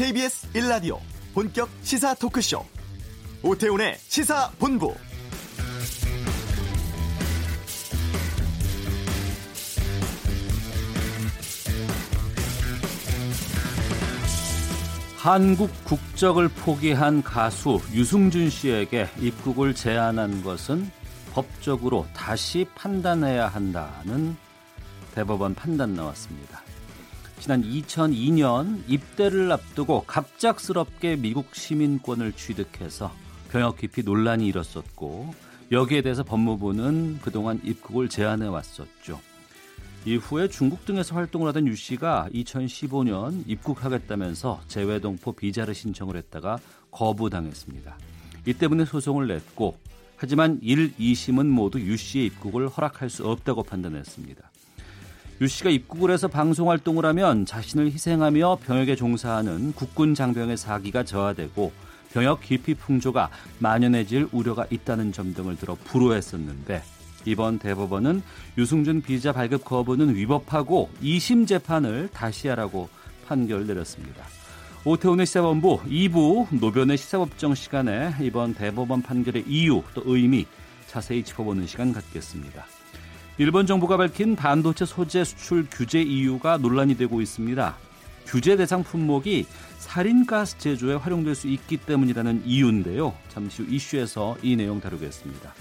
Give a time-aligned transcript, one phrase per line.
[0.00, 0.98] KBS 1라디오
[1.34, 2.64] 본격 시사 토크쇼
[3.42, 4.94] 오태훈의 시사본부
[15.18, 20.90] 한국 국적을 포기한 가수 유승준 씨에게 입국을 제한한 것은
[21.34, 24.34] 법적으로 다시 판단해야 한다는
[25.14, 26.62] 대법원 판단 나왔습니다.
[27.40, 33.10] 지난 2002년 입대를 앞두고 갑작스럽게 미국 시민권을 취득해서
[33.50, 35.34] 병역 기피 논란이 일었었고
[35.72, 39.18] 여기에 대해서 법무부는 그동안 입국을 제한해 왔었죠.
[40.04, 46.58] 이후에 중국 등에서 활동을 하던 유 씨가 2015년 입국하겠다면서 재외동포 비자를 신청을 했다가
[46.90, 47.98] 거부당했습니다.
[48.48, 49.78] 이 때문에 소송을 냈고
[50.16, 54.49] 하지만 1, 2심은 모두 유 씨의 입국을 허락할 수 없다고 판단했습니다.
[55.42, 61.72] 유 씨가 입국을 해서 방송 활동을 하면 자신을 희생하며 병역에 종사하는 국군 장병의 사기가 저하되고
[62.12, 66.82] 병역 기피 풍조가 만연해질 우려가 있다는 점 등을 들어 불호했었는데
[67.24, 68.22] 이번 대법원은
[68.58, 72.90] 유승준 비자 발급 거부는 위법하고 2심 재판을 다시 하라고
[73.26, 74.24] 판결 내렸습니다.
[74.84, 80.46] 오태훈의 시사본부 2부 노변의 시사법정 시간에 이번 대법원 판결의 이유 또 의미
[80.86, 82.79] 자세히 짚어보는 시간 갖겠습니다.
[83.38, 87.76] 일본 정부가 밝힌 반도체 소재 수출 규제 이유가 논란이 되고 있습니다.
[88.26, 89.46] 규제 대상 품목이
[89.78, 93.14] 살인가스 제조에 활용될 수 있기 때문이라는 이유인데요.
[93.28, 95.54] 잠시 후 이슈에서 이 내용 다루겠습니다.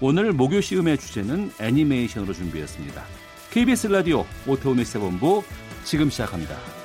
[0.00, 3.02] 오늘 목요 시음의 주제는 애니메이션으로 준비했습니다.
[3.50, 5.44] KBS 라디오 오태훈의 세본부
[5.84, 6.81] 지금 시작합니다.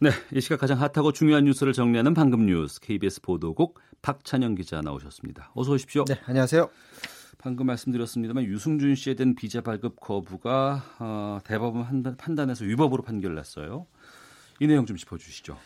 [0.00, 5.50] 네, 이 시각 가장 핫하고 중요한 뉴스를 정리하는 방금 뉴스 KBS 보도국 박찬영 기자 나오셨습니다.
[5.56, 6.04] 어서 오십시오.
[6.04, 6.70] 네, 안녕하세요.
[7.38, 13.88] 방금 말씀드렸습니다만 유승준 씨에 대한 비자 발급 거부가 어, 대법원 판단에서 위법으로 판결났어요.
[14.60, 15.58] 이 내용 좀 짚어주시죠.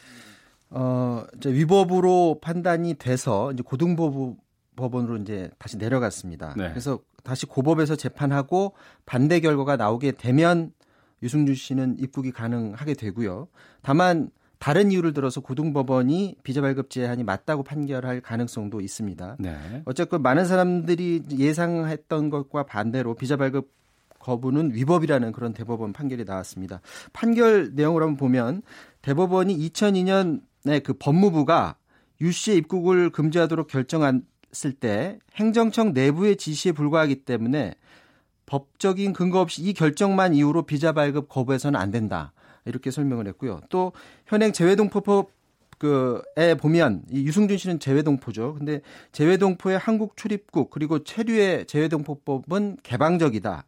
[0.71, 4.39] 어, 이제 위법으로 판단이 돼서 이제 고등법부
[4.77, 6.55] 법원으로 이제 다시 내려갔습니다.
[6.57, 6.71] 네.
[6.71, 10.73] 그래서 다시 고법에서 재판하고 반대 결과가 나오게 되면
[11.23, 13.49] 유승준 씨는 입국이 가능하게 되고요.
[13.83, 19.37] 다만 다른 이유를 들어서 고등법원이 비자 발급 제한이 맞다고 판결할 가능성도 있습니다.
[19.41, 19.83] 네.
[19.87, 23.73] 어쨌건 많은 사람들이 예상했던 것과 반대로 비자 발급
[24.21, 26.81] 거부는 위법이라는 그런 대법원 판결이 나왔습니다.
[27.13, 28.63] 판결 내용을 한번 보면
[29.03, 31.77] 대법원이 2002년 네, 그 법무부가
[32.21, 37.75] 유 씨의 입국을 금지하도록 결정했을 때 행정청 내부의 지시에 불과하기 때문에
[38.53, 42.35] 법적인 근거 없이 이 결정만 이유로 비자 발급 거부해서는 안 된다.
[42.67, 43.63] 이렇게 설명을 했고요.
[43.71, 43.93] 또
[44.27, 45.31] 현행 재외동포법
[45.79, 48.57] 그에 보면 이 유승준 씨는 재외동포죠.
[48.59, 53.65] 근데 재외동포의 한국 출입국 그리고 체류의 재외동포법은 개방적이다.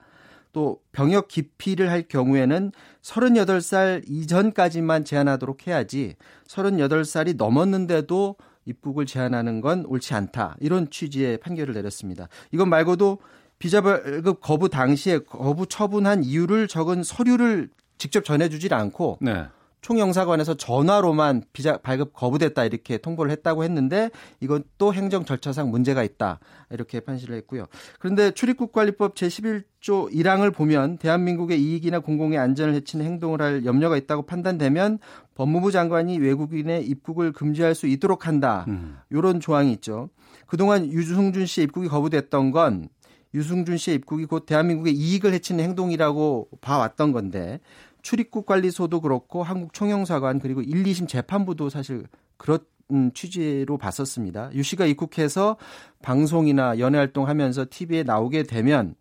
[0.52, 6.14] 또 병역 기피를 할 경우에는 38살 이전까지만 제한하도록 해야지
[6.46, 8.36] 38살이 넘었는데도
[8.66, 10.56] 입국을 제한하는 건 옳지 않다.
[10.60, 12.28] 이런 취지의 판결을 내렸습니다.
[12.52, 13.18] 이건 말고도
[13.64, 19.46] 비자 발급 거부 당시에 거부 처분한 이유를 적은 서류를 직접 전해주질 않고 네.
[19.80, 24.10] 총영사관에서 전화로만 비자 발급 거부됐다 이렇게 통보를 했다고 했는데
[24.40, 27.64] 이건 또 행정 절차상 문제가 있다 이렇게 판시를 했고요.
[27.98, 34.26] 그런데 출입국 관리법 제11조 1항을 보면 대한민국의 이익이나 공공의 안전을 해치는 행동을 할 염려가 있다고
[34.26, 34.98] 판단되면
[35.36, 38.66] 법무부 장관이 외국인의 입국을 금지할 수 있도록 한다.
[38.68, 38.98] 음.
[39.08, 40.10] 이런 조항이 있죠.
[40.46, 42.90] 그동안 유승준 씨의 입국이 거부됐던 건
[43.34, 47.60] 유승준 씨의 입국이 곧 대한민국의 이익을 해치는 행동이라고 봐왔던 건데
[48.02, 52.04] 출입국 관리소도 그렇고 한국 총영사관 그리고 1, 2심 재판부도 사실
[52.36, 52.60] 그런
[53.14, 54.50] 취지로 봤었습니다.
[54.54, 55.56] 유 씨가 입국해서
[56.02, 58.94] 방송이나 연애 활동하면서 TV에 나오게 되면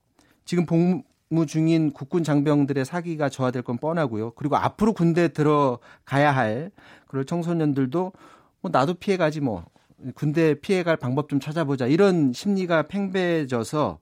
[0.45, 4.31] 지금 복무 중인 국군 장병들의 사기가 저하될 건 뻔하고요.
[4.31, 6.71] 그리고 앞으로 군대 들어가야 할
[7.07, 8.13] 그럴 청소년들도
[8.61, 9.65] 뭐 나도 피해가지 뭐
[10.15, 13.99] 군대 피해갈 방법 좀 찾아보자 이런 심리가 팽배져서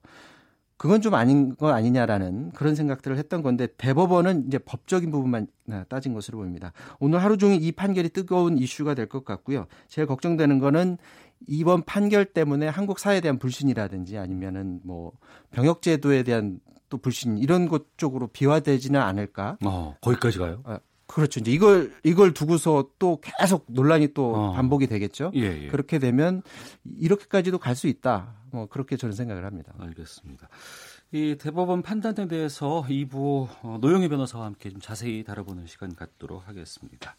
[0.76, 5.46] 그건 좀 아닌 거 아니냐라는 그런 생각들을 했던 건데 대법원은 이제 법적인 부분만
[5.88, 6.72] 따진 것으로 보입니다.
[6.98, 9.66] 오늘 하루 종일 이 판결이 뜨거운 이슈가 될 것 같고요.
[9.86, 10.98] 제일 걱정되는 거는
[11.46, 15.12] 이번 판결 때문에 한국 사회에 대한 불신이라든지 아니면은 뭐
[15.52, 19.58] 병역 제도에 대한 또 불신 이런 것 쪽으로 비화되지는 않을까?
[19.64, 20.62] 어, 거기까지 가요?
[20.64, 20.78] 아,
[21.14, 21.40] 그렇죠.
[21.40, 24.52] 이제 이걸 이걸 두고서 또 계속 논란이 또 어.
[24.52, 25.32] 반복이 되겠죠.
[25.34, 25.68] 예, 예.
[25.68, 26.42] 그렇게 되면
[26.98, 28.34] 이렇게까지도 갈 수 있다.
[28.50, 29.72] 뭐 그렇게 저는 생각을 합니다.
[29.78, 30.48] 알겠습니다.
[31.12, 37.16] 이 대법원 판단에 대해서 2부 어, 노영희 변호사와 함께 좀 자세히 다뤄보는 시간 갖도록 하겠습니다.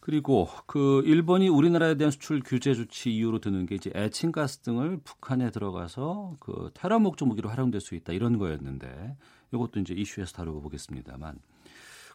[0.00, 5.50] 그리고 그 일본이 우리나라에 대한 수출 규제 조치 이유로 드는 게 이제 에칭가스 등을 북한에
[5.50, 9.16] 들어가서 그 테러 목적 무기로 활용될 수 있다 이런 거였는데
[9.52, 11.38] 이것도 이제 이슈에서 다루고 보겠습니다만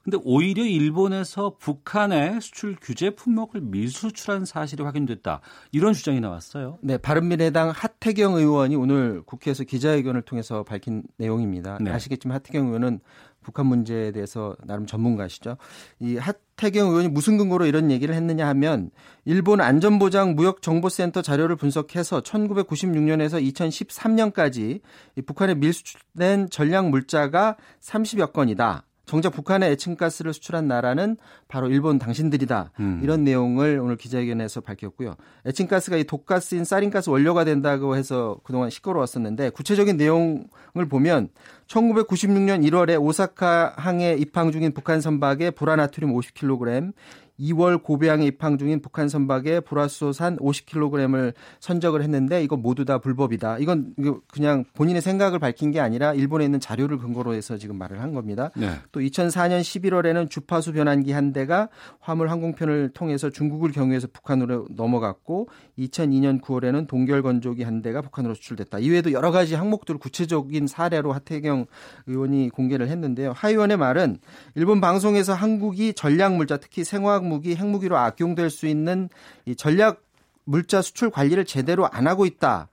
[0.03, 5.41] 근데 오히려 일본에서 북한의 수출 규제 품목을 미수출한 사실이 확인됐다.
[5.71, 6.79] 이런 주장이 나왔어요.
[6.81, 11.77] 네, 바른미래당 하태경 의원이 오늘 국회에서 기자회견을 통해서 밝힌 내용입니다.
[11.81, 11.91] 네.
[11.91, 12.99] 아시겠지만 하태경 의원은
[13.43, 15.57] 북한 문제에 대해서 나름 전문가시죠.
[15.99, 18.91] 이 하태경 의원이 무슨 근거로 이런 얘기를 했느냐 하면
[19.25, 24.81] 일본 안전보장 무역정보센터 자료를 분석해서 1996년에서 2013년까지
[25.25, 28.85] 북한에 밀수된 전략 물자가 30여 건이다.
[29.05, 31.17] 정작 북한에 애칭가스를 수출한 나라는
[31.47, 32.71] 바로 일본 당신들이다.
[32.79, 32.99] 음.
[33.03, 35.15] 이런 내용을 오늘 기자회견에서 밝혔고요.
[35.45, 41.29] 애칭가스가 이 독가스인 사린가스 원료가 된다고 해서 그동안 시끄러웠었는데 구체적인 내용을 보면
[41.67, 46.93] 1996년 1월에 오사카 항에 입항 중인 북한 선박에 보라나트륨 50kg,
[47.41, 53.57] 2월 고베항에 입항 중인 북한 선박에 보라수산 50kg을 선적을 했는데 이건 모두 다 불법이다.
[53.59, 53.95] 이건
[54.27, 58.51] 그냥 본인의 생각을 밝힌 게 아니라 일본에 있는 자료를 근거로 해서 지금 말을 한 겁니다.
[58.55, 58.69] 네.
[58.91, 65.49] 또 2004년 11월에는 주파수 변환기 한 대가 화물 항공편을 통해서 중국을 경유해서 북한으로 넘어갔고
[65.79, 68.79] 2002년 9월에는 동결 건조기 한 대가 북한으로 수출됐다.
[68.79, 71.65] 이외에도 여러 가지 항목들을 구체적인 사례로 하태경
[72.07, 73.33] 의원이 공개를 했는데요.
[73.35, 74.17] 하 의원의 말은
[74.55, 79.09] 일본 방송에서 한국이 전략 물자 특히 생화학 무기, 핵무기로 악용될 수 있는
[79.45, 80.03] 이 전략
[80.43, 82.67] 물자 수출 관리를 제대로 안 하고 있다.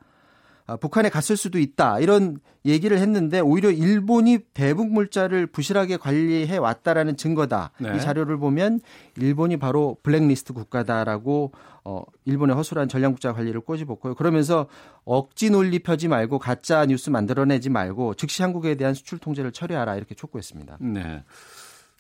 [0.67, 1.99] 아, 북한에 갔을 수도 있다.
[1.99, 7.71] 이런 얘기를 했는데 오히려 일본이 대북 물자를 부실하게 관리해 왔다라는 증거다.
[7.79, 7.97] 네.
[7.97, 8.81] 이 자료를 보면
[9.17, 11.53] 일본이 바로 블랙리스트 국가다라고
[11.85, 14.15] 어 일본의 허술한 전략 물자 관리를 꼬집었고요.
[14.15, 14.67] 그러면서
[15.05, 20.15] 억지 논리 펴지 말고 가짜 뉴스 만들어내지 말고 즉시 한국에 대한 수출 통제를 처리하라 이렇게
[20.15, 20.77] 촉구했습니다.
[20.81, 21.25] 네.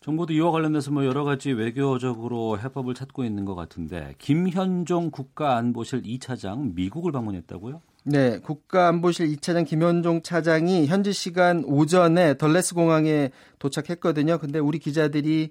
[0.09, 6.75] 정부도 이와 관련해서 뭐 여러 가지 외교적으로 해법을 찾고 있는 것 같은데 김현종 국가안보실 2차장
[6.75, 7.83] 미국을 방문했다고요?
[8.05, 14.39] 네, 국가안보실 2차장 김현종 차장이 현지 시간 오전에 덜레스 공항에 도착했거든요.
[14.39, 15.51] 근데 우리 기자들이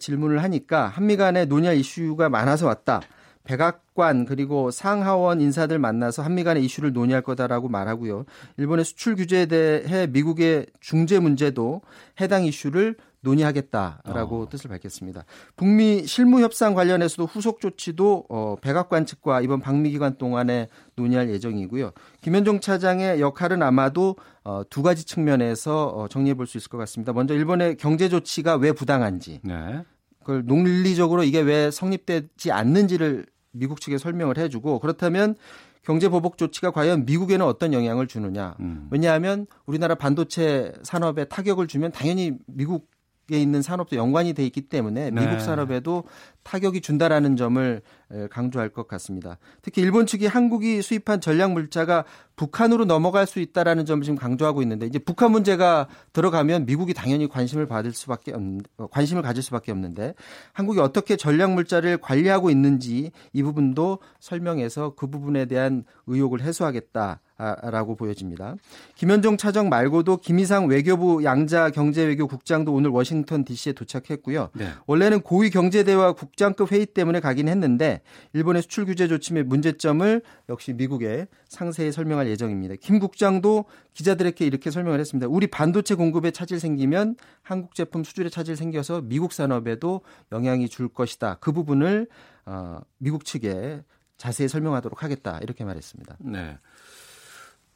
[0.00, 3.02] 질문을 하니까 한미 간에 논의할 이슈가 많아서 왔다.
[3.44, 8.24] 백악관 그리고 상하원 인사들 만나서 한미 간의 이슈를 논의할 거다라고 말하고요.
[8.56, 11.82] 일본의 수출 규제에 대해 미국의 중재 문제도
[12.20, 14.48] 해당 이슈를 논의하겠다라고 어.
[14.48, 15.24] 뜻을 밝혔습니다.
[15.56, 21.92] 북미 실무 협상 관련해서도 후속 조치도 어, 백악관 측과 이번 방미 기간 동안에 논의할 예정이고요.
[22.20, 27.12] 김현종 차장의 역할은 아마도 어, 두 가지 측면에서 어, 정리해 볼 수 있을 것 같습니다.
[27.12, 29.84] 먼저 일본의 경제 조치가 왜 부당한지, 네.
[30.18, 35.36] 그걸 논리적으로 이게 왜 성립되지 않는지를 미국 측에 설명을 해주고 그렇다면
[35.82, 38.56] 경제 보복 조치가 과연 미국에는 어떤 영향을 주느냐.
[38.60, 38.88] 음.
[38.90, 43.01] 왜냐하면 우리나라 반도체 산업에 타격을 주면 당연히 미국 에
[43.40, 45.20] 있는 산업도 연관이 돼 있기 때문에 네.
[45.20, 46.04] 미국 산업에도
[46.42, 47.82] 타격이 준다라는 점을
[48.30, 49.38] 강조할 것 같습니다.
[49.62, 52.04] 특히 일본 측이 한국이 수입한 전략 물자가
[52.36, 57.66] 북한으로 넘어갈 수 있다라는 점을 지금 강조하고 있는데 이제 북한 문제가 들어가면 미국이 당연히 관심을
[57.66, 58.42] 받을 수밖에 없
[58.78, 60.14] 어, 관심을 가질 수밖에 없는데
[60.52, 67.20] 한국이 어떻게 전략 물자를 관리하고 있는지 이 부분도 설명해서 그 부분에 대한 의혹을 해소하겠다.
[67.62, 68.54] 라고 보여집니다.
[68.94, 74.50] 김현종 차장 말고도 김희상 외교부 양자 경제외교 국장도 오늘 워싱턴 DC에 도착했고요.
[74.52, 74.68] 네.
[74.86, 78.02] 원래는 고위 경제대화 국 장급 회의 때문에 가긴 했는데
[78.32, 82.74] 일본의 수출 규제 조치의 문제점을 역시 미국에 상세히 설명할 예정입니다.
[82.80, 85.28] 김 국장도 기자들에게 이렇게 설명을 했습니다.
[85.28, 91.36] 우리 반도체 공급에 차질 생기면 한국 제품 수출에 차질 생겨서 미국 산업에도 영향이 줄 것이다.
[91.40, 92.08] 그 부분을
[92.46, 93.82] 어, 미국 측에
[94.16, 96.16] 자세히 설명하도록 하겠다 이렇게 말했습니다.
[96.20, 96.58] 네.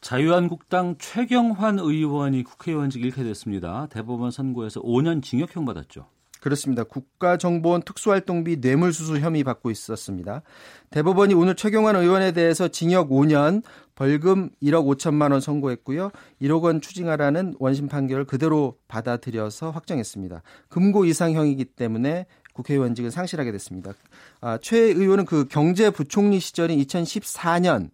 [0.01, 3.89] 자유한국당 최경환 의원이 국회의원직 잃게 됐습니다.
[3.91, 6.07] 대법원 선고에서 5년 징역형 받았죠.
[6.47, 6.85] 그렇습니다.
[6.85, 10.43] 국가정보원 특수활동비 뇌물수수 혐의 받고 있었습니다.
[10.91, 13.65] 대법원이 오늘 최경환 의원에 대해서 징역 5년,
[13.97, 16.13] 벌금 1억 5천만 원 선고했고요.
[16.41, 20.43] 1억 원 추징하라는 원심 판결을 그대로 받아들여서 확정했습니다.
[20.69, 23.91] 금고 이상형이기 때문에 국회의원직은 상실하게 됐습니다.
[24.41, 27.91] 아, 최 의원은 그 경제부총리 시절인 2014년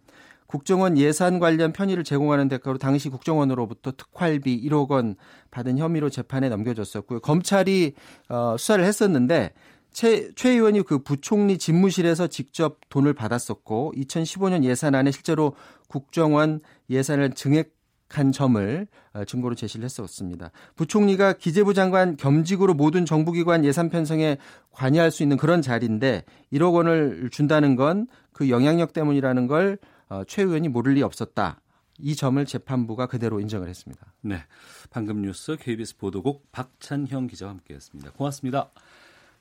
[0.53, 5.17] 국정원 예산 관련 편의를 제공하는 대가로 당시 국정원으로부터 특활비 1억 원
[5.51, 7.21] 받은 혐의로 재판에 넘겨졌었고요.
[7.21, 7.95] 검찰이
[8.29, 9.55] 어, 수사를 했었는데
[9.93, 15.55] 최, 최 의원이 그 부총리 집무실에서 직접 돈을 받았었고 2015년 예산안에 실제로
[15.89, 17.75] 국정원 예산을 증액
[18.11, 20.51] 한 점을 어, 증거로 제시를 했었습니다.
[20.77, 24.37] 부총리가 기재부 장관 겸직으로 모든 정부기관 예산 편성에
[24.71, 29.79] 관여할 수 있는 그런 자리인데 1억 원을 준다는 건 그 영향력 때문이라는 걸
[30.13, 31.59] 어, 최 의원이 모를 리 없었다.
[31.99, 34.13] 이 점을 재판부가 그대로 인정을 했습니다.
[34.21, 34.45] 네.
[34.91, 38.13] 방금 뉴스 KBS 보도국 박찬형 기자와 함께했습니다.
[38.13, 38.71] 고맙습니다.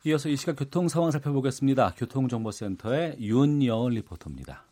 [0.05, 1.95] 이어서 이 시각 교통 상황 살펴보겠습니다.
[1.97, 4.63] 교통정보센터의 윤여은 리포터입니다.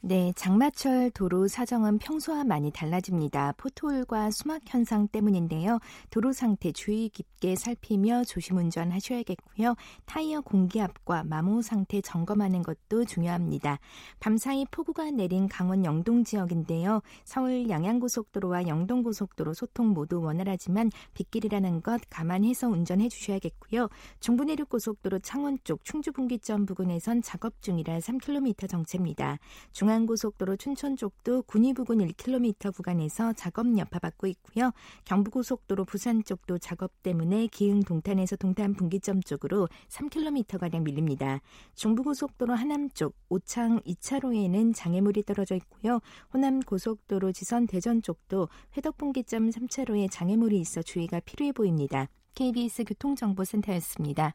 [0.00, 3.54] 네, 장마철 도로 사정은 평소와 많이 달라집니다.
[3.56, 5.80] 포토홀과 수막 현상 때문인데요.
[6.10, 9.74] 도로 상태 주의 깊게 살피며 조심 운전하셔야겠고요.
[10.06, 13.80] 타이어 공기압과 마모 상태 점검하는 것도 중요합니다.
[14.20, 17.02] 밤사이 폭우가 내린 강원 영동 지역인데요.
[17.24, 23.88] 서울 양양고속도로와 영동고속도로 소통 모두 원활하지만 빗길이라는 것 감안해서 운전해 주셔야겠고요.
[24.20, 29.38] 중부내륙고속도로 창원 쪽 충주 분기점 부근에선 작업 중이라 3km 정체입니다.
[29.72, 34.72] 중 중앙고속도로 춘천 쪽도 군위 부근 1km 구간에서 작업 여파받고 있고요.
[35.06, 41.40] 경부고속도로 부산 쪽도 작업 때문에 기흥 동탄에서 동탄 분기점 쪽으로 3km가량 밀립니다.
[41.74, 46.00] 중부고속도로 하남 쪽 오창 2차로에는 장애물이 떨어져 있고요.
[46.34, 52.08] 호남 고속도로 지선 대전 쪽도 회덕 분기점 3차로에 장애물이 있어 주의가 필요해 보입니다.
[52.34, 54.34] KBS 교통정보센터였습니다.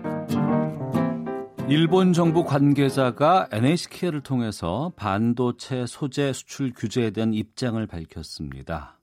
[1.71, 8.99] 일본 정부 관계자가 NHK를 통해서 반도체 소재 수출 규제에 대한 입장을 밝혔습니다.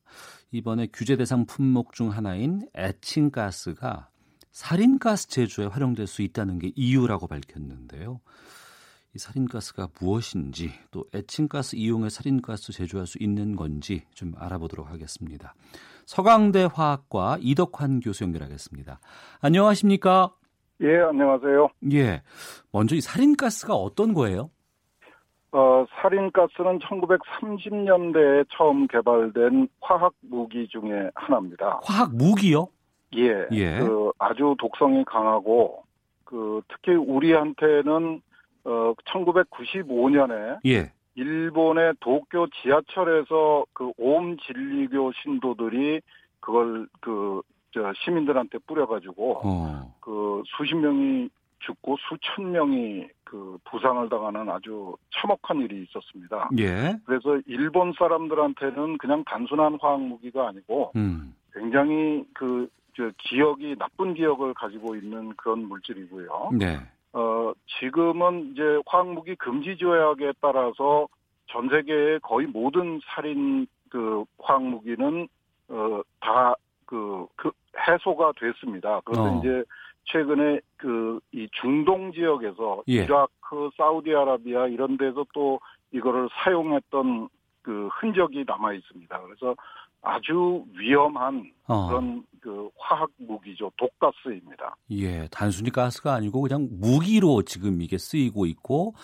[0.51, 4.11] 이번에 규제 대상 품목 중 하나인 에칭가스가
[4.51, 8.21] 살인가스 제조에 활용될 수 있다는 게 이유라고 밝혔는데요.
[9.15, 15.55] 이 살인가스가 무엇인지 또 에칭가스 이용해 살인가스 제조할 수 있는 건지 좀 알아보도록 하겠습니다.
[16.05, 19.01] 서강대 화학과 이덕환 교수 연결하겠습니다.
[19.41, 20.35] 안녕하십니까?
[20.81, 21.69] 예, 안녕하세요.
[21.93, 22.23] 예.
[22.73, 24.51] 먼저 이 살인가스가 어떤 거예요?
[25.51, 31.81] 어, 살인가스는 1930년대에 처음 개발된 화학 무기 중에 하나입니다.
[31.83, 32.69] 화학 무기요?
[33.17, 33.47] 예.
[33.53, 33.79] 예.
[33.81, 35.83] 그 아주 독성이 강하고
[36.25, 38.21] 그 특히 우리한테는
[38.65, 40.93] 어 1995년에 예.
[41.15, 46.03] 일본의 도쿄 지하철에서 그 오음 진리교 신도들이
[46.41, 47.41] 그걸 그
[47.73, 49.95] 저 시민들한테 뿌려가지고 어.
[50.01, 51.29] 그 수십 명이
[51.61, 56.51] 죽고 수천 명이 그 부상을 당하는 아주 참혹한 일이 있었습니다.
[56.59, 56.97] 예.
[57.05, 61.35] 그래서 일본 사람들한테는 그냥 단순한 화학 무기가 아니고 음.
[61.53, 66.51] 굉장히 그저 기억이 나쁜 기억을 가지고 있는 그런 물질이고요.
[66.59, 66.79] 네.
[67.13, 71.09] 어 지금은 이제 화학 무기 금지 조약에 따라서
[71.47, 75.29] 전 세계의 거의 모든 살인 그 화학 무기는
[75.69, 76.55] 어 다
[76.89, 77.51] 그, 그
[77.87, 79.01] 해소가 됐습니다.
[79.05, 79.39] 그런데 어.
[79.41, 79.65] 이제
[80.07, 83.05] 최근에 그 이 중동 지역에서 예.
[83.05, 85.61] 이라크, 사우디아라비아 이런 데서 또
[85.93, 87.29] 이거를 사용했던
[87.63, 89.21] 그 흔적이 남아 있습니다.
[89.21, 89.55] 그래서
[90.03, 91.89] 아주 위험한 어.
[91.89, 93.71] 그런 그 화학 무기죠.
[93.77, 94.77] 독가스입니다.
[94.93, 98.95] 예, 단순히 가스가 아니고 그냥 무기로 지금 이게 쓰이고 있고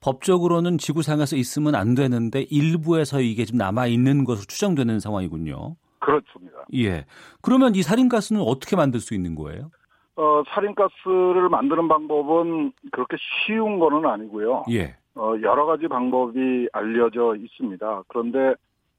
[0.00, 5.76] 법적으로는 지구상에서 있으면 안 되는데 일부에서 이게 지금 남아 있는 것으로 추정되는 상황이군요.
[6.00, 6.64] 그렇습니다.
[6.74, 7.04] 예.
[7.42, 9.70] 그러면 이 살인가스는 어떻게 만들 수 있는 거예요?
[10.16, 14.64] 어, 살인가스를 만드는 방법은 그렇게 쉬운 거는 아니고요.
[14.70, 14.96] 예.
[15.14, 18.02] 어, 여러 가지 방법이 알려져 있습니다.
[18.08, 18.54] 그런데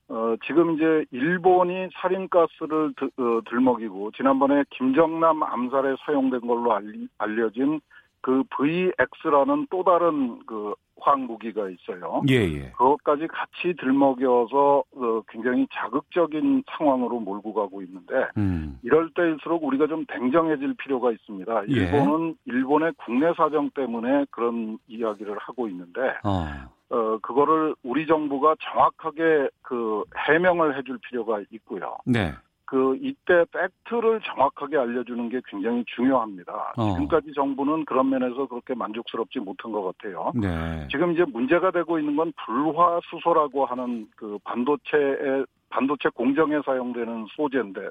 [0.07, 7.79] 어, 지금 이제 일본이 살인가스를 드, 어, 들먹이고 지난번에 김정남 암살에 사용된 걸로 알리, 알려진
[8.21, 12.21] 그 VX라는 또 다른 그 화학무기가 있어요.
[12.29, 12.71] 예, 예.
[12.77, 18.79] 그것까지 같이 들먹여서 어, 굉장히 자극적인 상황으로 몰고 가고 있는데 음.
[18.83, 21.63] 이럴 때일수록 우리가 좀 냉정해질 필요가 있습니다.
[21.69, 21.73] 예.
[21.73, 22.53] 일본은 예.
[22.53, 26.45] 일본의 국내 사정 때문에 그런 이야기를 하고 있는데 어.
[26.89, 31.97] 어 그거를 우리 정부가 정확하게 그 해명을 해줄 필요가 있고요.
[32.05, 32.33] 네.
[32.71, 36.71] 그 이때 팩트를 정확하게 알려주는 게 굉장히 중요합니다.
[36.77, 36.93] 어.
[36.93, 40.31] 지금까지 정부는 그런 면에서 그렇게 만족스럽지 못한 것 같아요.
[40.33, 40.87] 네.
[40.89, 47.81] 지금 이제 문제가 되고 있는 건 불화수소라고 하는 그 반도체에 반도체 공정에 사용되는 소재인데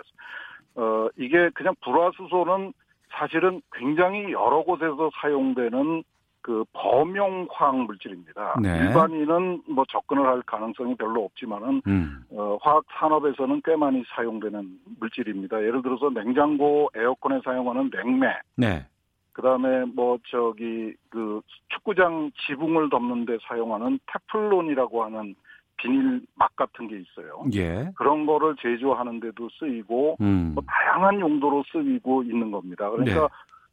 [0.76, 2.72] 어 이게 그냥 불화수소는
[3.10, 6.02] 사실은 굉장히 여러 곳에서 사용되는
[6.42, 8.56] 그 범용 화학 물질입니다.
[8.62, 8.78] 네.
[8.78, 12.24] 일반인은 뭐 접근을 할 가능성이 별로 없지만은 음.
[12.30, 15.58] 어, 화학 산업에서는 꽤 많이 사용되는 물질입니다.
[15.58, 18.28] 예를 들어서 냉장고, 에어컨에 사용하는 냉매.
[18.56, 18.86] 네.
[19.32, 25.34] 그다음에 뭐 저기 그 축구장 지붕을 덮는데 사용하는 테플론이라고 하는
[25.76, 27.44] 비닐 막 같은 게 있어요.
[27.54, 27.90] 예.
[27.96, 30.52] 그런 거를 제조하는 데도 쓰이고 음.
[30.54, 32.90] 뭐 다양한 용도로 쓰이고 있는 겁니다.
[32.90, 33.28] 그러니까 네.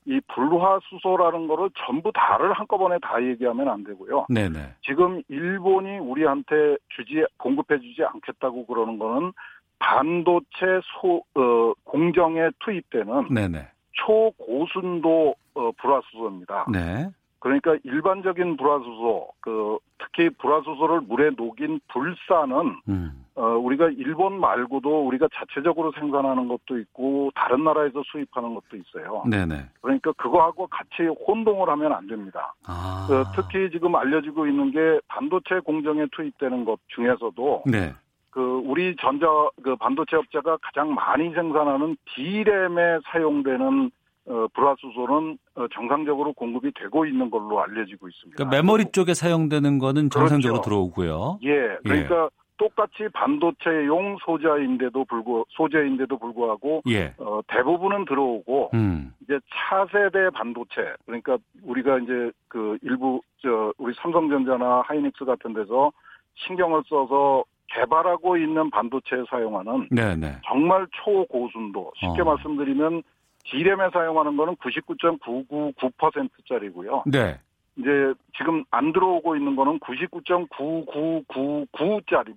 [0.07, 4.27] 이 불화수소라는 거를 전부 다를 한꺼번에 다 얘기하면 안 되고요.
[4.29, 4.75] 네네.
[4.81, 9.33] 지금 일본이 우리한테 주지 공급해주지 않겠다고 그러는 거는
[9.79, 13.67] 반도체 소 어, 공정에 투입되는 네네.
[13.91, 16.67] 초고순도 어, 불화수소입니다.
[16.71, 17.09] 네.
[17.39, 23.25] 그러니까 일반적인 불화수소, 그 특히 불화수소를 물에 녹인 불사는 음.
[23.35, 29.23] 어, 우리가 일본 말고도 우리가 자체적으로 생산하는 것도 있고 다른 나라에서 수입하는 것도 있어요.
[29.29, 29.67] 네네.
[29.81, 32.55] 그러니까 그거하고 같이 혼동을 하면 안 됩니다.
[32.65, 33.05] 아.
[33.07, 37.93] 그 특히 지금 알려지고 있는 게 반도체 공정에 투입되는 것 중에서도 네.
[38.31, 39.27] 그 우리 전자
[39.63, 43.91] 그 반도체 업체가 가장 많이 생산하는 D램에 사용되는
[44.29, 48.35] 어, 불화수소는 어, 정상적으로 공급이 되고 있는 걸로 알려지고 있습니다.
[48.35, 50.69] 그러니까 메모리 쪽에 사용되는 거는 정상적으로 그렇죠.
[50.69, 51.39] 들어오고요.
[51.43, 52.29] 예, 그러니까 예.
[52.57, 57.13] 똑같이 반도체용 소자인데도 불구 소재인데도 불구하고 예.
[57.19, 59.13] 어, 대부분은 들어오고 음.
[59.21, 65.91] 이제 차세대 반도체 그러니까 우리가 이제 그 일부 저 우리 삼성전자나 하이닉스 같은 데서
[66.35, 70.37] 신경을 써서 개발하고 있는 반도체에 사용하는 네네.
[70.45, 72.25] 정말 초고순도 쉽게 어.
[72.25, 73.03] 말씀드리면
[73.51, 77.03] D램에 사용하는 거는 99.999%짜리고요.
[77.05, 77.39] 네.
[77.77, 82.35] 이제 지금 안 들어오고 있는 거는 99.9999짜리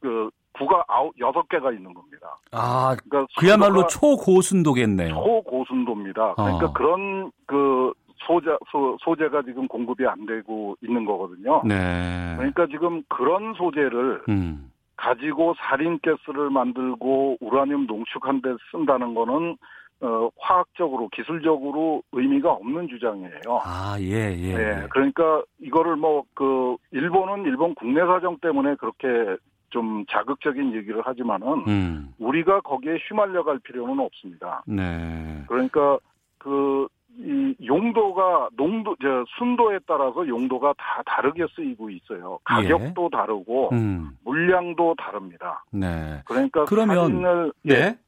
[0.00, 2.38] 그 9가 아홉 여섯 개가 있는 겁니다.
[2.50, 5.14] 아, 그러니까 그야말로 초고순도겠네요.
[5.14, 6.34] 초고순도입니다.
[6.34, 6.72] 그러니까 어.
[6.72, 7.94] 그런 그
[8.26, 11.62] 소재 소, 소재가 지금 공급이 안 되고 있는 거거든요.
[11.64, 12.34] 네.
[12.36, 14.70] 그러니까 지금 그런 소재를 음.
[14.96, 19.56] 가지고 살인 가스를 만들고 우라늄 농축한 데 쓴다는 거는
[20.02, 23.60] 어, 화학적으로 기술적으로 의미가 없는 주장이에요.
[23.62, 24.54] 아, 예, 예.
[24.54, 29.36] 네, 그러니까 이거를 뭐 그 일본은 일본 국내 사정 때문에 그렇게
[29.70, 32.14] 좀 자극적인 얘기를 하지만은 음.
[32.18, 34.62] 우리가 거기에 휘말려 갈 필요는 없습니다.
[34.66, 35.44] 네.
[35.48, 35.98] 그러니까
[36.38, 42.38] 그 이 용도가 농도 저 순도에 따라서 용도가 다 다르게 쓰이고 있어요.
[42.44, 43.16] 가격도 예.
[43.16, 44.16] 다르고 음.
[44.24, 45.62] 물량도 다릅니다.
[45.70, 46.22] 네.
[46.24, 47.72] 그러니까 그러면 사진을 예.
[47.72, 47.98] 예.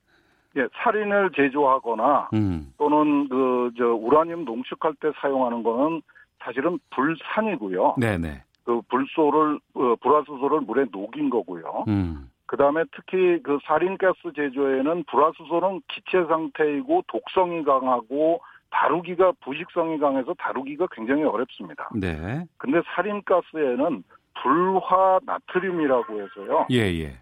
[0.56, 2.72] 예, 살인을 제조하거나 음.
[2.78, 6.02] 또는 그 저 우라늄 농축할 때 사용하는 거는
[6.40, 7.96] 사실은 불산이고요.
[7.98, 8.42] 네네.
[8.64, 11.84] 그 불소를 어, 불화수소를 물에 녹인 거고요.
[11.88, 12.30] 음.
[12.46, 18.40] 그다음에 특히 그 살인가스 제조에는 불화수소는 기체 상태이고 독성이 강하고
[18.70, 21.88] 다루기가 부식성이 강해서 다루기가 굉장히 어렵습니다.
[21.94, 22.44] 네.
[22.58, 24.04] 근데 살인가스에는
[24.42, 26.66] 불화 나트륨이라고 해서요.
[26.70, 27.16] 예, 예.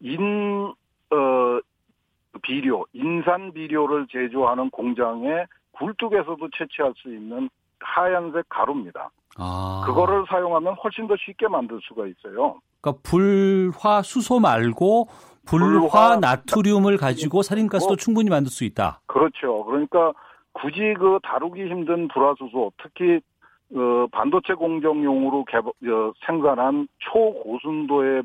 [0.00, 0.72] 이인
[1.10, 1.60] 어
[2.42, 7.48] 비료, 인산 비료를 제조하는 공장에 굴뚝에서도 채취할 수 있는
[7.80, 9.10] 하얀색 가루입니다.
[9.36, 9.82] 아.
[9.86, 12.60] 그거를 사용하면 훨씬 더 쉽게 만들 수가 있어요.
[12.80, 15.06] 그러니까 불화 수소 말고
[15.46, 19.00] 불화, 불화 나트륨을 가지고 살인가스도 뭐, 충분히 만들 수 있다.
[19.06, 19.64] 그렇죠.
[19.64, 20.12] 그러니까
[20.52, 23.20] 굳이 그 다루기 힘든 불화 수소, 특히
[23.74, 28.22] 어, 반도체 공정용으로 개발, 어, 생산한 초고순도의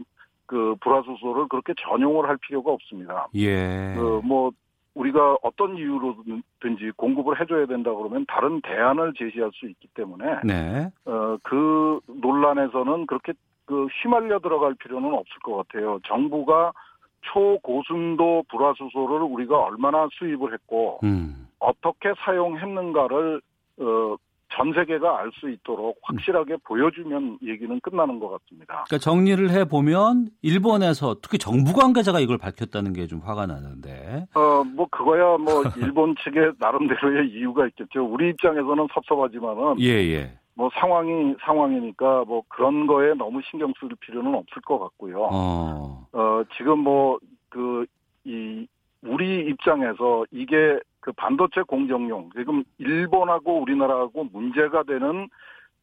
[0.53, 3.27] 그 불화수소를 그렇게 전용을 할 필요가 없습니다.
[3.33, 3.95] 예.
[3.95, 4.51] 그뭐
[4.93, 10.91] 우리가 어떤 이유로든지 공급을 해줘야 된다 그러면 다른 대안을 제시할 수 있기 때문에 네.
[11.05, 13.33] 어 그 논란에서는 그렇게
[13.65, 15.99] 그 휘말려 들어갈 필요는 없을 것 같아요.
[16.05, 16.73] 정부가
[17.21, 21.47] 초고순도 불화수소를 우리가 얼마나 수입을 했고 음.
[21.59, 23.41] 어떻게 사용했는가를
[23.79, 24.15] 어
[24.55, 28.83] 전 세계가 알 수 있도록 확실하게 보여주면 얘기는 끝나는 것 같습니다.
[28.87, 34.27] 그러니까 정리를 해 보면 일본에서 특히 정부 관계자가 이걸 밝혔다는 게 좀 화가 나는데.
[34.35, 38.05] 어, 뭐 그거야 뭐 일본 측의 나름대로의 이유가 있겠죠.
[38.05, 39.79] 우리 입장에서는 섭섭하지만은.
[39.81, 40.31] 예, 예.
[40.55, 45.27] 뭐 상황이 상황이니까 뭐 그런 거에 너무 신경 쓸 필요는 없을 것 같고요.
[45.31, 47.17] 어, 어 지금 뭐
[47.49, 47.85] 그
[48.25, 48.67] 이
[49.03, 55.27] 우리 입장에서 이게 그 반도체 공정용 지금 일본하고 우리나라하고 문제가 되는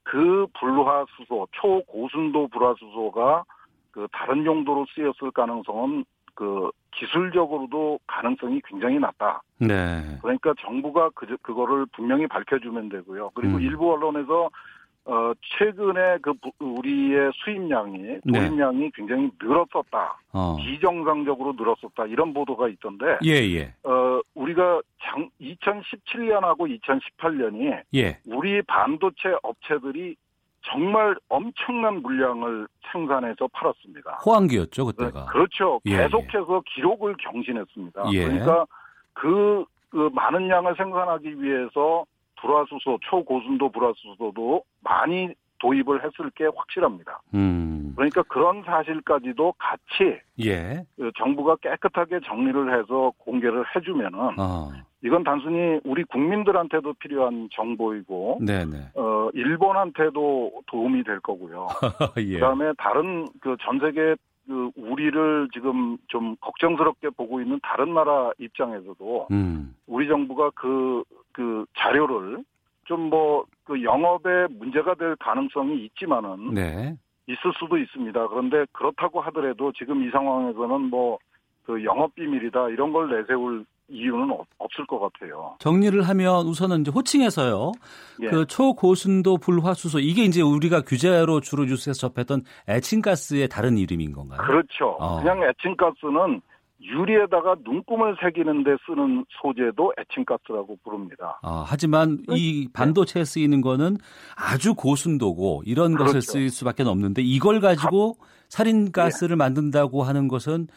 [0.02, 3.44] 그 불화수소 초고순도 불화수소가
[3.90, 9.42] 그 다른 용도로 쓰였을 가능성은 그 기술적으로도 가능성이 굉장히 낮다.
[9.58, 10.00] 네.
[10.22, 13.32] 그러니까 정부가 그 그거를 분명히 밝혀주면 되고요.
[13.34, 13.60] 그리고 음.
[13.60, 14.48] 일부 언론에서
[15.06, 18.40] 어, 최근에 그 우리의 수입량이 네.
[18.40, 18.90] 도입량이 네.
[18.94, 20.18] 굉장히 늘었었다.
[20.32, 20.56] 어.
[20.56, 22.06] 비정상적으로 늘었었다.
[22.06, 23.18] 이런 보도가 있던데.
[23.24, 23.74] 예, 예.
[23.82, 28.18] 어, 우리가 장 2017년하고 2018년이 예.
[28.26, 30.16] 우리 반도체 업체들이
[30.62, 34.20] 정말 엄청난 물량을 생산해서 팔았습니다.
[34.26, 35.20] 호황기였죠, 그때가.
[35.20, 35.80] 네, 그렇죠.
[35.86, 35.96] 예, 예.
[35.96, 38.04] 계속해서 기록을 경신했습니다.
[38.12, 38.24] 예.
[38.24, 38.66] 그러니까
[39.14, 42.04] 그, 그 많은 양을 생산하기 위해서
[42.40, 47.20] 불화수소, 초고순도 불화수소도 많이 도입을 했을 게 확실합니다.
[47.34, 47.92] 음.
[47.94, 50.82] 그러니까 그런 사실까지도 같이 예.
[50.96, 54.70] 그 정부가 깨끗하게 정리를 해서 공개를 해주면은 어.
[55.02, 58.92] 이건 단순히 우리 국민들한테도 필요한 정보이고 네네.
[58.94, 61.66] 어 일본한테도 도움이 될 거고요.
[62.18, 62.34] 예.
[62.34, 64.16] 그다음에 다른 그 전 세계
[64.50, 69.74] 그 우리를 지금 좀 걱정스럽게 보고 있는 다른 나라 입장에서도 음.
[69.86, 72.44] 우리 정부가 그그 그 자료를
[72.84, 76.96] 좀 뭐 그 영업에 문제가 될 가능성이 있지만은 네.
[77.28, 78.26] 있을 수도 있습니다.
[78.26, 81.18] 그런데 그렇다고 하더라도 지금 이 상황에서는 뭐
[81.70, 85.56] 그 영업 비밀이다 이런 걸 내세울 이유는 없을 것 같아요.
[85.58, 87.72] 정리를 하면 우선은 이제 호칭에서요.
[88.22, 88.26] 예.
[88.28, 94.40] 그 초고순도 불화수소 이게 이제 우리가 규제로 주로 뉴스에서 접했던 에칭가스의 다른 이름인 건가요?
[94.40, 94.96] 그렇죠.
[94.98, 95.20] 어.
[95.20, 96.40] 그냥 에칭가스는
[96.82, 101.38] 유리에다가 눈금을 새기는데 쓰는 소재도 에칭가스라고 부릅니다.
[101.42, 102.72] 아, 하지만 이 네.
[102.72, 103.98] 반도체에 쓰이는 거는
[104.34, 106.14] 아주 고순도고 이런 그렇죠.
[106.14, 108.14] 것을 쓸 수밖에 없는데 이걸 가지고
[108.48, 109.36] 살인가스를 예.
[109.36, 110.68] 만든다고 하는 것은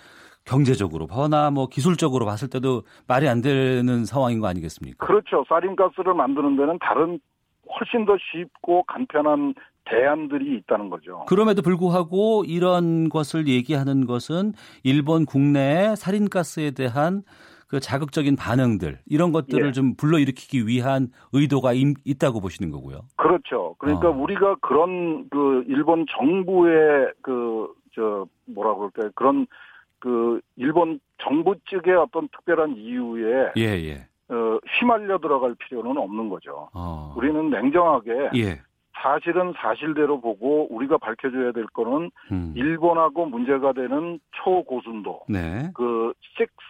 [0.45, 5.05] 경제적으로 허나 뭐 기술적으로 봤을 때도 말이 안 되는 상황인 거 아니겠습니까?
[5.05, 5.43] 그렇죠.
[5.47, 7.19] 사린가스를 만드는 데는 다른
[7.69, 9.53] 훨씬 더 쉽고 간편한
[9.85, 11.25] 대안들이 있다는 거죠.
[11.27, 14.53] 그럼에도 불구하고 이런 것을 얘기하는 것은
[14.83, 17.23] 일본 국내의 살인가스에 대한
[17.67, 19.71] 그 자극적인 반응들 이런 것들을 예.
[19.71, 22.99] 좀 불러일으키기 위한 의도가 있다고 보시는 거고요.
[23.15, 23.75] 그렇죠.
[23.79, 24.11] 그러니까 어.
[24.11, 29.11] 우리가 그런 그 일본 정부의 그 저 뭐라 그럴까요?
[29.15, 29.47] 그런
[30.03, 34.05] 그 일본 정부 측의 어떤 특별한 이유에 예, 예.
[34.27, 36.67] 어, 휘말려 들어갈 필요는 없는 거죠.
[36.73, 37.13] 어.
[37.15, 38.59] 우리는 냉정하게 예.
[39.01, 42.53] 사실은 사실대로 보고 우리가 밝혀줘야 될 거는 음.
[42.53, 45.71] 일본하고 문제가 되는 초고순도 네.
[45.73, 46.11] 그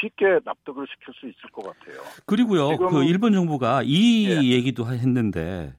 [0.00, 2.00] 쉽게 납득을 시킬 수 있을 것 같아요.
[2.24, 4.36] 그리고요, 그 일본 정부가 이 예.
[4.36, 5.74] 얘기도 했는데,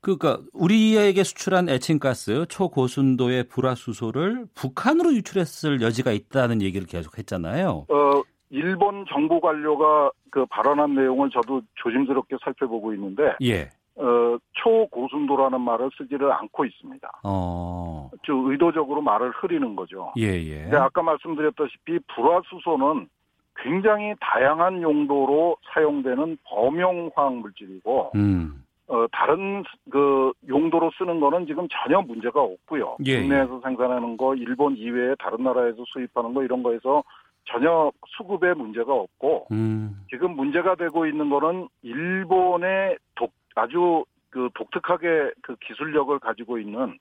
[0.00, 7.86] 그러니까 우리에게 수출한 에칭가스 초고순도의 불화수소를 북한으로 유출했을 여지가 있다는 얘기를 계속 했잖아요.
[7.90, 13.68] 어, 일본 정부 관료가 그 발언한 내용을 저도 조심스럽게 살펴보고 있는데, 예.
[13.98, 17.20] 어, 초고순도라는 말을 쓰지를 않고 있습니다.
[17.24, 18.10] 어.
[18.24, 20.12] 즉 의도적으로 말을 흐리는 거죠.
[20.16, 20.70] 예, 예.
[20.76, 23.08] 아까 말씀드렸다시피 불화수소는
[23.56, 28.64] 굉장히 다양한 용도로 사용되는 범용 화학 물질이고 음.
[28.86, 32.96] 어, 다른 그 용도로 쓰는 거는 지금 전혀 문제가 없고요.
[33.04, 33.20] 예, 예.
[33.20, 37.02] 국내에서 생산하는 거, 일본 이외에 다른 나라에서 수입하는 거 이런 거에서
[37.44, 40.04] 전혀 수급에 문제가 없고 음.
[40.08, 46.98] 지금 문제가 되고 있는 거는 일본의 독 아주 그 독특하게 그 기술력을 가지고 있는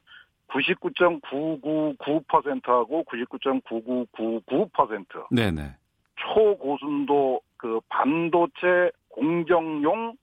[0.47, 5.75] 99.999%하고 99.9999% 네네.
[6.15, 10.15] 초고순도 그 반도체 공정용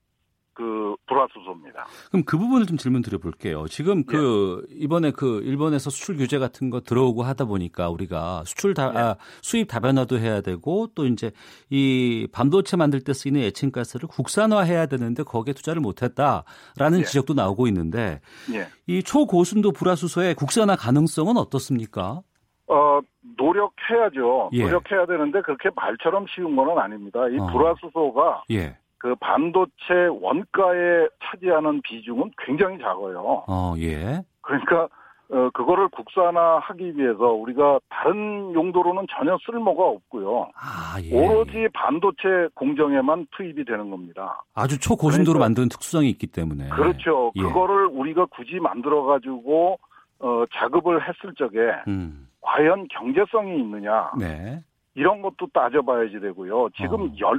[1.27, 1.87] 그 불화수소입니다.
[2.11, 3.67] 그럼 그 부분을 좀 질문 드려볼게요.
[3.69, 4.75] 지금 그 예.
[4.77, 8.99] 이번에 그 일본에서 수출 규제 같은 거 들어오고 하다 보니까 우리가 수출 다 예.
[8.99, 11.31] 아, 수입 다변화도 해야 되고 또 이제
[11.71, 17.05] 이 반도체 만들 때 쓰이는 에칭 가스를 국산화해야 되는데 거기에 투자를 못했다라는 예.
[17.05, 18.21] 지적도 나오고 있는데
[18.53, 18.67] 예.
[18.87, 22.23] 이 초고순도 불화수소의 국산화 가능성은 어떻습니까?
[22.67, 23.01] 어
[23.37, 24.51] 노력해야죠.
[24.53, 24.63] 예.
[24.63, 27.29] 노력해야 되는데 그렇게 말처럼 쉬운 거는 아닙니다.
[27.29, 27.47] 이 어.
[27.47, 28.77] 불화수소가 예.
[29.05, 33.45] 그 반도체 원가에 차지하는 비중은 굉장히 작아요.
[33.47, 34.23] 어, 예.
[34.41, 34.89] 그러니까
[35.31, 40.49] 어, 그거를 국산화하기 위해서 우리가 다른 용도로는 전혀 쓸모가 없고요.
[40.55, 41.15] 아, 예.
[41.15, 44.43] 오로지 반도체 공정에만 투입이 되는 겁니다.
[44.55, 46.71] 아주 초고순도로 그러니까, 만드는 특수성이 있기 때문에.
[46.71, 47.31] 그렇죠.
[47.37, 47.43] 예.
[47.43, 49.79] 그거를 우리가 굳이 만들어 가지고
[50.21, 52.27] 어, 작업을 했을 적에 음.
[52.41, 54.13] 과연 경제성이 있느냐.
[54.19, 54.65] 네.
[54.95, 56.71] 이런 것도 따져봐야지 되고요.
[56.75, 57.13] 지금 어.
[57.21, 57.39] 열,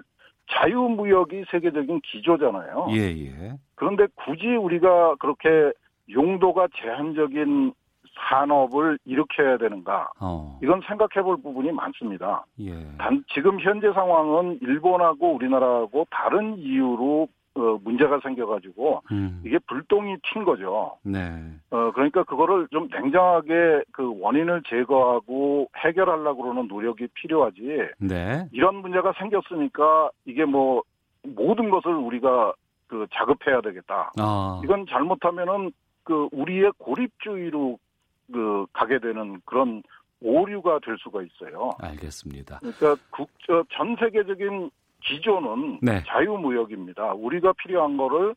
[0.52, 2.88] 자유무역이 세계적인 기조잖아요.
[2.92, 3.54] 예, 예.
[3.76, 5.72] 그런데 굳이 우리가 그렇게
[6.10, 7.74] 용도가 제한적인
[8.30, 10.12] 산업을 일으켜야 되는가?
[10.20, 10.60] 어.
[10.64, 12.46] 이건 생각해 볼 부분이 많습니다.
[12.60, 12.72] 예.
[12.98, 19.42] 단, 지금 현재 상황은 일본하고 우리나라하고 다른 이유로 어, 문제가 생겨가지고 음.
[19.46, 20.98] 이게 불똥이 튄 거죠.
[21.04, 21.20] 네.
[21.70, 27.62] 어, 그러니까 그거를 좀 냉정하게 그 원인을 제거하고 해결하려고 그러는 노력이 필요하지.
[28.00, 28.48] 네.
[28.52, 30.84] 이런 문제가 생겼으니까 이게 뭐
[31.24, 32.54] 모든 것을 우리가
[32.88, 34.12] 그 자급해야 되겠다.
[34.20, 34.62] 아.
[34.64, 35.72] 이건 잘못하면은
[36.04, 37.80] 그 우리의 고립주의로
[38.32, 39.82] 그 가게 되는 그런
[40.22, 41.72] 오류가 될 수가 있어요.
[41.80, 42.60] 알겠습니다.
[42.60, 44.70] 그러니까 국전 세계적인
[45.06, 46.04] 기조는 네.
[46.08, 47.14] 자유무역입니다.
[47.14, 48.36] 우리가 필요한 거를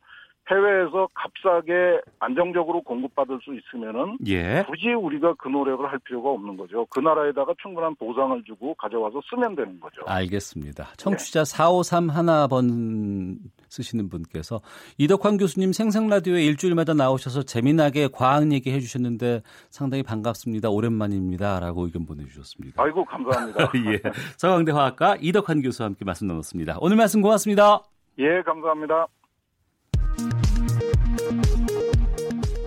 [0.51, 4.63] 해외에서 값싸게 안정적으로 공급받을 수 있으면은 예.
[4.67, 6.87] 굳이 우리가 그 노력을 할 필요가 없는 거죠.
[6.89, 10.01] 그 나라에다가 충분한 보상을 주고 가져와서 쓰면 되는 거죠.
[10.07, 10.89] 알겠습니다.
[10.97, 11.45] 청취자 네.
[11.45, 13.37] 453 하나 번
[13.69, 14.61] 쓰시는 분께서
[14.97, 20.69] 이덕환 교수님 생생 라디오에 일주일마다 나오셔서 재미나게 과학 얘기 해주셨는데 상당히 반갑습니다.
[20.69, 21.59] 오랜만입니다.
[21.59, 22.81] 라고 의견 보내주셨습니다.
[22.81, 23.71] 아이고 감사합니다.
[23.93, 24.01] 예.
[24.37, 26.77] 서강대 화학과 이덕환 교수와 함께 말씀 나눴습니다.
[26.81, 27.83] 오늘 말씀 고맙습니다.
[28.17, 29.07] 예, 감사합니다.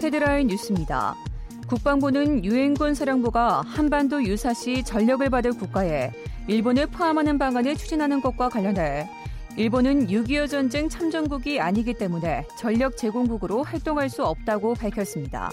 [0.02, 1.14] 헤드라인 뉴스입니다.
[1.68, 6.10] 국방부는 유엔군 사령부가 한반도 유사시 전력을 받을 국가에
[6.48, 9.08] 일본을 포함하는 방안을 추진하는 것과 관련해
[9.56, 15.50] 일본은 6.25 전쟁 참전국이 아니기 때문에 전력 제공국으로 활동할 수 없다고 밝혔습니다.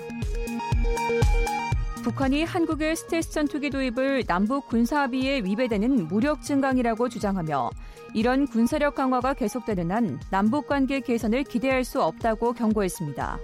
[2.03, 7.71] 북한이 한국의 스텔스 전투기 도입을 남북 군사합의에 위배되는 무력 증강이라고 주장하며
[8.13, 13.39] 이런 군사력 강화가 계속되는 한 남북 관계 개선을 기대할 수 없다고 경고했습니다.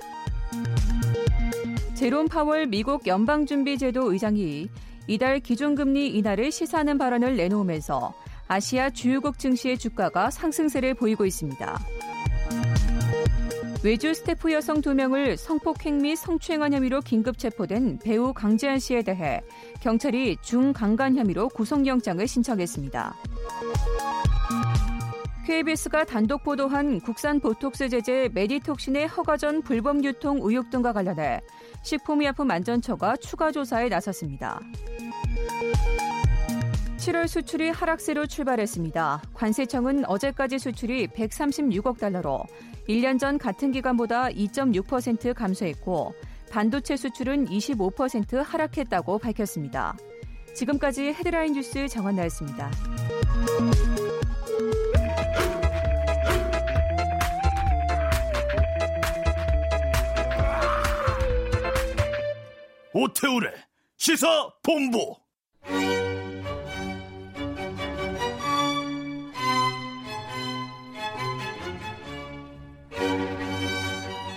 [1.95, 4.69] 제롬 파월 미국 연방준비제도 의장이
[5.07, 8.13] 이달 기준금리 인하를 시사하는 발언을 내놓으면서
[8.47, 11.79] 아시아 주요국 증시의 주가가 상승세를 보이고 있습니다.
[13.83, 19.41] 외주 스태프 여성 2명을 성폭행 및 성추행한 혐의로 긴급 체포된 배우 강재한 씨에 대해
[19.79, 23.15] 경찰이 중강간 혐의로 구속영장을 신청했습니다.
[25.45, 31.41] KBS가 단독 보도한 국산 보톡스 제제 메디톡신의 허가 전 불법 유통 의혹 등과 관련해
[31.83, 34.59] 식품의약품안전처가 추가 조사에 나섰습니다.
[37.05, 39.21] 7월 수출이 하락세로 출발했습니다.
[39.35, 42.41] 관세청은 어제까지 수출이 136억 달러로
[42.89, 46.15] 1년 전 같은 기간보다 2.6% 감소했고
[46.49, 49.95] 반도체 수출은 25% 하락했다고 밝혔습니다.
[50.55, 52.71] 지금까지 헤드라인 뉴스 정원 나였습니다.
[62.93, 63.51] 오태우래
[63.97, 65.24] 시사 본부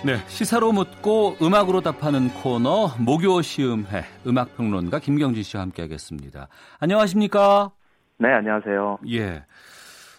[0.05, 6.47] 네, 시사로 묻고 음악으로 답하는 코너 목요 시음회 음악 평론가 김경진 씨와 함께 하겠습니다.
[6.79, 7.71] 안녕하십니까?
[8.17, 8.99] 네, 안녕하세요.
[9.09, 9.43] 예.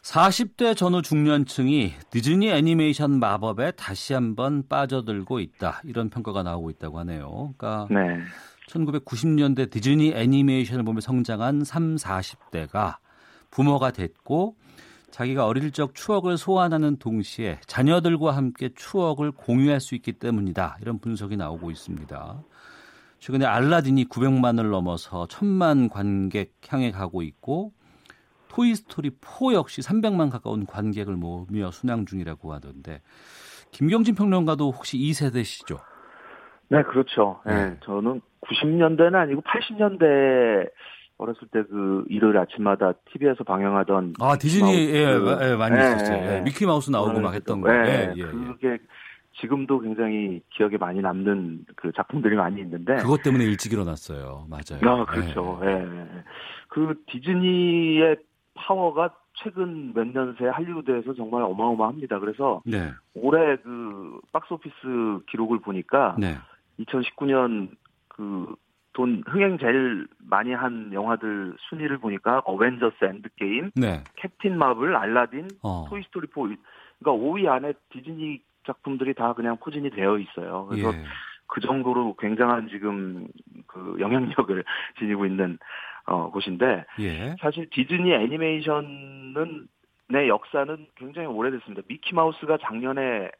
[0.02, 5.80] 40대 전후 중년층이 디즈니 애니메이션 마법에 다시 한번 빠져들고 있다.
[5.84, 7.54] 이런 평가가 나오고 있다고 하네요.
[7.56, 8.18] 그러니까 네.
[8.68, 12.96] 1990년대 디즈니 애니메이션을 보며 성장한 3, 40대가
[13.50, 14.56] 부모가 됐고
[15.10, 20.78] 자기가 어릴 적 추억을 소환하는 동시에 자녀들과 함께 추억을 공유할 수 있기 때문이다.
[20.80, 22.42] 이런 분석이 나오고 있습니다.
[23.18, 27.72] 최근에 알라딘이 900만을 넘어서 1000만 관객 향해 가고 있고
[28.48, 33.02] 토이스토리 4 역시 300만 가까운 관객을 모으며 순항 중이라고 하던데
[33.70, 35.78] 김경진 평론가도 혹시 이 세대시죠?
[36.68, 37.40] 네, 그렇죠.
[37.44, 37.70] 네.
[37.70, 37.76] 네.
[37.84, 40.70] 저는 90년대는 아니고 80년대
[41.20, 46.16] 어렸을 때 그 일요일 아침마다 TV에서 방영하던 아 디즈니 예, 그, 예, 많이 예, 있었어요.
[46.16, 46.40] 예, 예.
[46.40, 47.70] 미키 마우스 나오고 막 했던 거.
[47.72, 48.78] 예, 예, 예, 그게
[49.40, 54.46] 지금도 굉장히 기억에 많이 남는 그 작품들이 많이 있는데 그것 때문에 일찍 일어났어요.
[54.48, 54.80] 맞아요.
[55.02, 55.60] 아, 그렇죠.
[55.62, 55.86] 예.
[56.68, 58.16] 그 디즈니의
[58.54, 62.18] 파워가 최근 몇 년 새 할리우드에서 정말 어마어마합니다.
[62.18, 62.90] 그래서 네.
[63.14, 66.36] 올해 그 박스오피스 기록을 보니까 네.
[66.80, 67.68] 2019년
[68.08, 68.54] 그
[68.92, 74.02] 돈 흥행 제일 많이 한 영화들 순위를 보니까 어벤져스 엔드게임, 네.
[74.16, 75.86] 캡틴 마블, 알라딘, 어.
[75.88, 80.66] 토이스토리 4 그러니까 5위 안에 디즈니 작품들이 다 그냥 포진이 되어 있어요.
[80.68, 81.04] 그래서 예.
[81.46, 83.26] 그 정도로 굉장한 지금
[83.66, 84.64] 그 영향력을
[84.98, 85.58] 지니고 있는
[86.06, 87.36] 어 곳인데 예.
[87.40, 89.68] 사실 디즈니 애니메이션은
[90.08, 91.82] 내 역사는 굉장히 오래됐습니다.
[91.88, 93.30] 미키 마우스가 작년에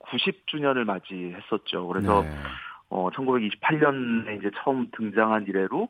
[0.00, 1.86] 90주년을 맞이했었죠.
[1.88, 2.30] 그래서 네.
[2.90, 5.88] 어, 1928년에 이제 처음 등장한 이래로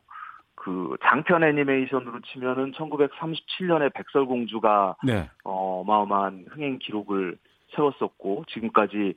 [0.55, 5.27] 그 장편 애니메이션으로 치면은 1937년에 백설공주가 네.
[5.43, 7.37] 어, 어마어마한 흥행 기록을
[7.75, 9.15] 세웠었고 지금까지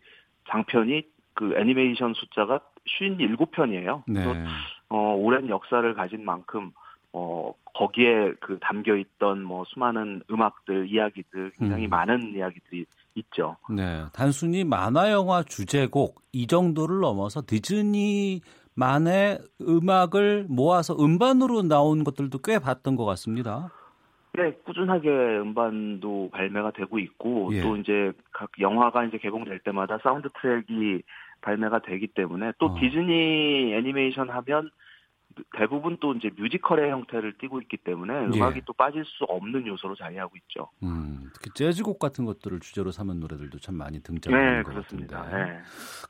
[0.48, 1.02] 장편이
[1.34, 4.02] 그 애니메이션 숫자가 57편이에요.
[4.06, 4.24] 네.
[4.24, 4.50] 그래서
[4.88, 6.72] 어, 오랜 역사를 가진 만큼
[7.12, 11.90] 어, 거기에 그 담겨 있던 뭐 수많은 음악들, 이야기들 굉장히 음.
[11.90, 13.56] 많은 이야기들이 있죠.
[13.70, 14.04] 네.
[14.12, 18.40] 단순히 만화 영화 주제곡 이 정도를 넘어서 디즈니만의
[19.62, 23.70] 음악을 모아서 음반으로 나온 것들도 꽤 봤던 것 같습니다.
[24.36, 27.62] 네, 꾸준하게 음반도 발매가 되고 있고 예.
[27.62, 31.02] 또 이제 각 영화가 이제 개봉될 때마다 사운드 트랙이
[31.40, 32.74] 발매가 되기 때문에 또 어.
[32.80, 34.70] 디즈니 애니메이션 하면
[35.56, 38.36] 대부분 또 이제 뮤지컬의 형태를 띠고 있기 때문에 예.
[38.36, 40.68] 음악이 또 빠질 수 없는 요소로 자리하고 있죠.
[40.82, 45.22] 음, 특히 재즈곡 같은 것들을 주제로 삼은 노래들도 참 많이 등장하는 네, 것 그렇습니다.
[45.22, 45.52] 같은데.
[45.52, 45.58] 네.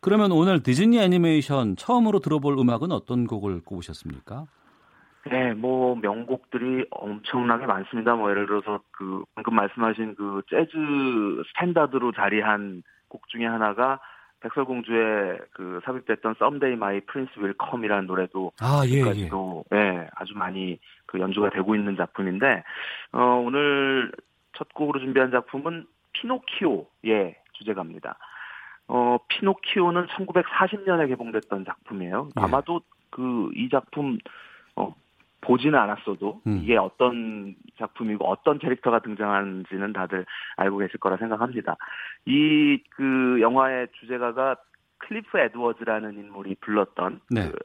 [0.01, 4.47] 그러면 오늘 디즈니 애니메이션 처음으로 들어볼 음악은 어떤 곡을 꼽으셨습니까?
[5.31, 8.15] 네, 뭐 명곡들이 엄청나게 많습니다.
[8.15, 10.71] 뭐 예를 들어서 그 방금 말씀하신 그 재즈
[11.49, 14.01] 스탠다드로 자리한 곡 중에 하나가
[14.45, 19.29] 백설공주에 그 삽입됐던 Someday My Prince Will Come이라는 노래도 아, 예, 예.
[19.75, 22.63] 예, 아주 많이 그 연주가 되고 있는 작품인데
[23.13, 24.13] 어, 오늘
[24.57, 28.17] 첫 곡으로 준비한 작품은 피노키오의 주제가입니다.
[28.89, 32.29] 어, 피노키오는 1940년에 개봉됐던 작품이에요.
[32.39, 32.43] 예.
[32.43, 32.81] 아마도
[33.11, 34.19] 그 이 작품
[34.77, 34.95] 어,
[35.45, 36.61] 보지는 않았어도 음.
[36.63, 40.27] 이게 어떤 작품이고 어떤 캐릭터가 등장하는지는 다들
[40.57, 41.77] 알고 계실 거라 생각합니다.
[42.27, 44.57] 이 그 영화의 주제가가
[44.99, 47.51] 클리프 에드워즈라는 인물이 불렀던 네.
[47.51, 47.59] 그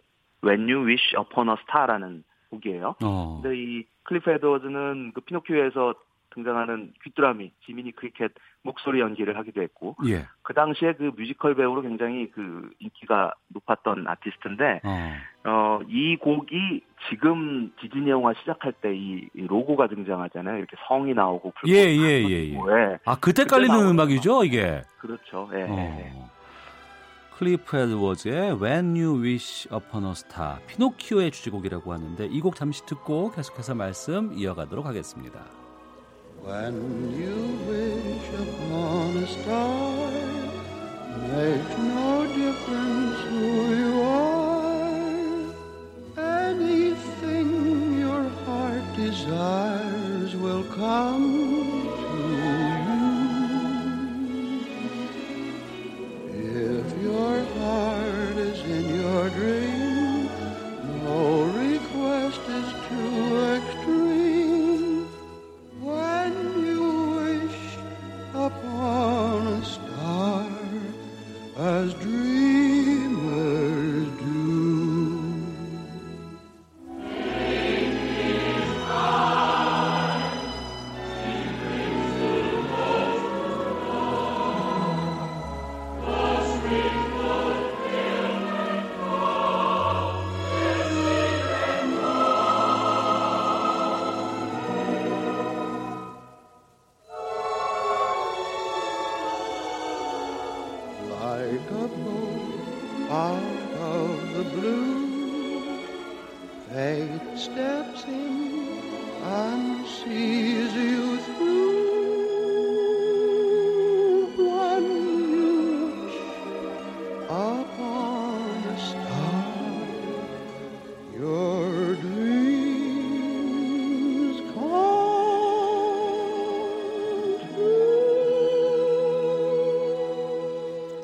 [0.47, 2.95] When You Wish Upon a Star라는 곡이에요.
[3.03, 3.39] 어.
[3.41, 5.93] 근데 이 클리프 에드워즈는 그 피노키오에서
[6.33, 8.31] 등장하는 귀뚜라미 지미니 크리켓
[8.63, 10.25] 목소리 연기를 하기도 했고 예.
[10.43, 15.13] 그 당시에 그 뮤지컬 배우로 굉장히 그 인기가 높았던 아티스트인데 어.
[15.45, 20.57] 어, 이 곡이 지금 디즈니 영화 시작할 때 이 로고가 등장하잖아요.
[20.57, 22.97] 이렇게 성이 나오고 예예예 예, 예, 예.
[23.05, 24.81] 아 그때 깔리는 음악이죠 이게.
[24.99, 25.49] 그렇죠.
[25.53, 25.65] 예.
[25.69, 26.29] 어.
[27.37, 33.31] 클리프 에드워즈의 When You Wish Upon a Star 피노키오의 주제곡이라고 하는데 이 곡 잠시 듣고
[33.31, 35.39] 계속해서 말씀 이어가도록 하겠습니다.
[36.43, 36.75] When
[37.19, 40.11] you wish upon a star,
[41.27, 45.53] makes no difference who you are.
[46.17, 51.78] Anything your heart desires will come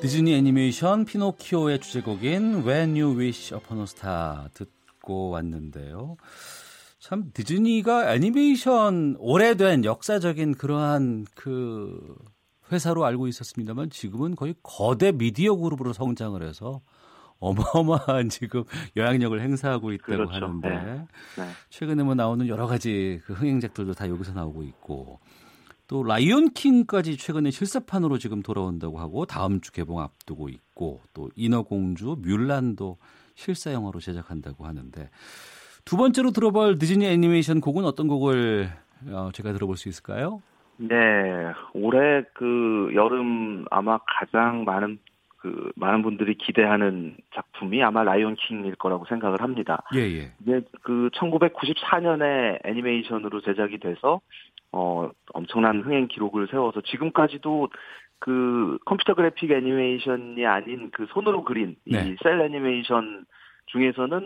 [0.06, 6.18] 디즈니 애니메이션 피노키오의 주제곡인 When You Wish Upon a Star 듣고 왔는데요.
[7.00, 12.16] 참 디즈니가 애니메이션 오래된 역사적인 그러한 그
[12.72, 16.82] 회사로 알고 있었습니다만 지금은 거의 거대 미디어 그룹으로 성장을 해서
[17.40, 18.64] 어마어마한 지금
[18.96, 20.34] 영향력을 행사하고 있다고 그렇죠.
[20.34, 21.08] 하는데 네.
[21.38, 21.50] 네.
[21.70, 25.20] 최근에 뭐 나오는 여러 가지 그 흥행작들도 다 여기서 나오고 있고
[25.88, 32.18] 또 라이온 킹까지 최근에 실사판으로 지금 돌아온다고 하고 다음 주 개봉 앞두고 있고 또 인어공주
[32.22, 32.98] 뮬란도
[33.36, 35.10] 실사 영화로 제작한다고 하는데
[35.84, 38.70] 두 번째로 들어볼 디즈니 애니메이션 곡은 어떤 곡을
[39.12, 40.42] 어, 제가 들어볼 수 있을까요?
[40.78, 40.96] 네,
[41.74, 45.00] 올해 그 여름 아마 가장 많은
[45.46, 49.84] 그 많은 분들이 기대하는 작품이 아마 라이온 킹일 거라고 생각을 합니다.
[49.94, 50.32] 예, 예.
[50.42, 54.22] 이게 그 1994년에 애니메이션으로 제작이 돼서
[54.72, 57.70] 어, 엄청난 흥행 기록을 세워서 지금까지도
[58.18, 62.00] 그 컴퓨터 그래픽 애니메이션이 아닌 그 손으로 그린 네.
[62.00, 63.28] 이 셀 애니메이션
[63.68, 64.26] 중에서는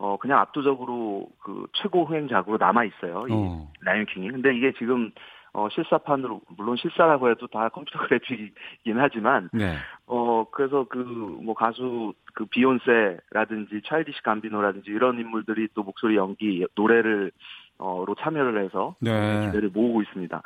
[0.00, 3.24] 어 그냥 압도적으로 그 최고 흥행작으로 남아 있어요.
[3.26, 3.72] 이 어.
[3.80, 4.30] 라이언 킹이.
[4.32, 5.12] 근데 이게 지금
[5.58, 9.74] 어 실사판으로 물론 실사라고 해도 다 컴퓨터 그래픽이긴 하지만 네.
[10.06, 17.32] 어 그래서 그 뭐 가수 그 비욘세라든지 차일디시 감비노라든지 이런 인물들이 또 목소리 연기 노래를
[17.78, 19.46] 어로 참여를 해서 네.
[19.46, 20.42] 기대를 모으고 있습니다.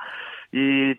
[0.52, 0.94] 이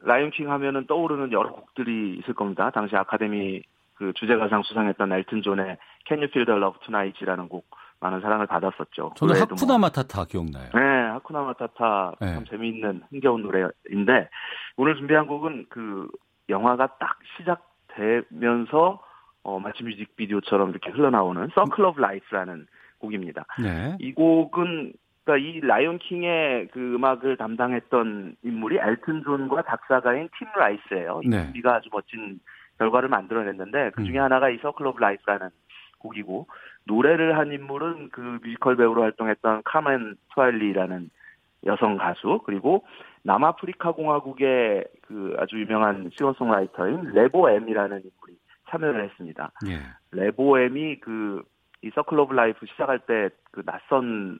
[0.00, 2.70] 라이온킹 하면은 떠오르는 여러 곡들이 있을 겁니다.
[2.70, 3.62] 당시 아카데미
[3.94, 7.64] 그 주제가상 수상했던 엘튼 존의 Can You Feel the Love Tonight이라는 곡
[8.04, 9.14] 많은 사랑을 받았었죠.
[9.16, 10.68] 저는 하쿠나 마타타 뭐, 기억나요.
[10.74, 12.34] 네, 하쿠나 마타타 네.
[12.34, 14.28] 참 재미있는 흥겨운 노래인데
[14.76, 16.06] 오늘 준비한 곡은 그
[16.50, 19.00] 영화가 딱 시작되면서
[19.44, 22.66] 어, 마치 뮤직비디오처럼 이렇게 흘러나오는 Circle of Life라는
[22.98, 23.46] 곡입니다.
[23.62, 23.96] 네.
[24.00, 24.92] 이 곡은
[25.24, 31.22] 그러니까 이 라이온 킹의 그 음악을 담당했던 인물이 엘튼 존과 작사가인 팀 라이스예요.
[31.24, 31.50] 네.
[31.56, 32.38] 이가 아주 멋진
[32.78, 34.24] 결과를 만들어냈는데 그 중에 음.
[34.24, 35.48] 하나가 이 Circle of Life라는
[36.04, 36.46] 곡이고
[36.84, 41.10] 노래를 한 인물은 그 뮤지컬 배우로 활동했던 카멘 투알리라는
[41.66, 42.84] 여성 가수 그리고
[43.22, 48.38] 남아프리카 공화국의 그 아주 유명한 싱어송라이터인 레보엠이라는 인물이
[48.70, 49.50] 참여를 했습니다.
[49.68, 49.80] 예.
[50.12, 54.38] 레보엠이 그 이 Circle of Life 시작할 때 그 낯선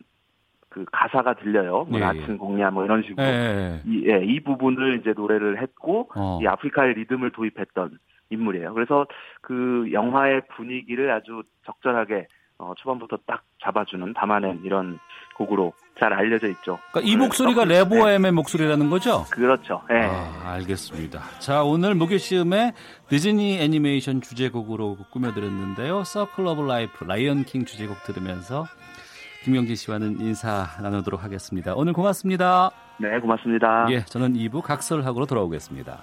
[0.69, 1.87] 그 가사가 들려요.
[1.89, 2.37] 뭐 예, 나친 예.
[2.37, 6.41] 공냐 뭐 이런 식으로 예, 예, 이, 예, 이 부분을 이제 노래를 했고 어.
[6.43, 7.97] 이 아프리카의 리듬을 도입했던
[8.31, 8.75] 인물이에요.
[8.75, 9.07] 그래서
[9.41, 12.27] 그 영화의 분위기를 아주 적절하게
[12.59, 14.99] 어, 초반부터 딱 잡아주는 담아낸 이런
[15.37, 16.79] 곡으로 잘 알려져 있죠.
[16.93, 18.31] 그러니까 이 목소리가 레보엠의 네.
[18.31, 19.25] 목소리라는 거죠?
[19.31, 19.83] 그렇죠.
[19.89, 20.03] 네.
[20.05, 21.21] 아, 알겠습니다.
[21.41, 22.73] 자, 오늘 무게시음의
[23.09, 26.05] 디즈니 애니메이션 주제곡으로 꾸며드렸는데요.
[26.05, 28.65] Circle of Life, 라이언 킹 주제곡 들으면서
[29.45, 31.75] 김영진 씨와는 인사 나누도록 하겠습니다.
[31.75, 32.71] 오늘 고맙습니다.
[32.99, 33.87] 네, 고맙습니다.
[33.91, 35.99] 예, 저는 2부 각설하고로 돌아오겠습니다.